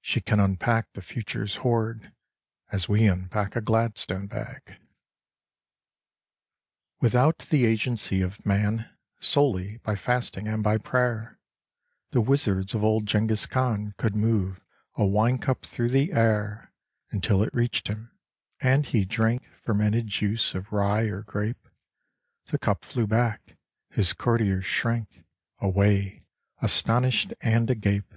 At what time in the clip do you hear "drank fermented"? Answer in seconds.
19.04-20.08